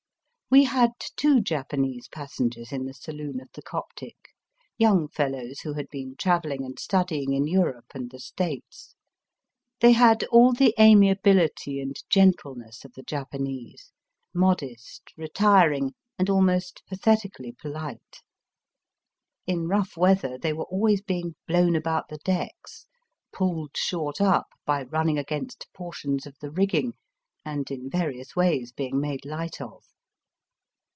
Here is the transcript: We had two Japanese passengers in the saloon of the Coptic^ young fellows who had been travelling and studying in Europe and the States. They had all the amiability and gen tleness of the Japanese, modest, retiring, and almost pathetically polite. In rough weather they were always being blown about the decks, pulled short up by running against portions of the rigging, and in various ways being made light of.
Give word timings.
We 0.53 0.65
had 0.65 0.91
two 1.15 1.39
Japanese 1.39 2.09
passengers 2.09 2.73
in 2.73 2.83
the 2.83 2.93
saloon 2.93 3.39
of 3.39 3.47
the 3.53 3.61
Coptic^ 3.61 4.17
young 4.77 5.07
fellows 5.07 5.61
who 5.61 5.71
had 5.75 5.87
been 5.89 6.17
travelling 6.17 6.65
and 6.65 6.77
studying 6.77 7.31
in 7.31 7.47
Europe 7.47 7.85
and 7.95 8.11
the 8.11 8.19
States. 8.19 8.93
They 9.79 9.93
had 9.93 10.25
all 10.25 10.51
the 10.51 10.75
amiability 10.77 11.79
and 11.79 11.95
gen 12.09 12.33
tleness 12.33 12.83
of 12.83 12.91
the 12.95 13.01
Japanese, 13.03 13.93
modest, 14.33 15.13
retiring, 15.15 15.93
and 16.19 16.29
almost 16.29 16.83
pathetically 16.85 17.53
polite. 17.53 18.17
In 19.47 19.69
rough 19.69 19.95
weather 19.95 20.37
they 20.37 20.51
were 20.51 20.65
always 20.65 21.01
being 21.01 21.35
blown 21.47 21.77
about 21.77 22.09
the 22.09 22.19
decks, 22.25 22.87
pulled 23.31 23.77
short 23.77 24.19
up 24.19 24.47
by 24.65 24.83
running 24.83 25.17
against 25.17 25.69
portions 25.73 26.25
of 26.27 26.35
the 26.41 26.51
rigging, 26.51 26.95
and 27.45 27.71
in 27.71 27.89
various 27.89 28.35
ways 28.35 28.73
being 28.73 28.99
made 28.99 29.23
light 29.23 29.61
of. 29.61 29.85